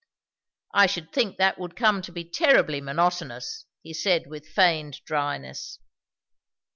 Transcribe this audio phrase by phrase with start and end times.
[0.73, 5.77] "I should think that would come to be terribly monotonous!" he said with feigned dryness.